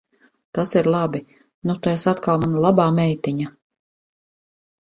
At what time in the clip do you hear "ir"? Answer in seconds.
0.79-0.89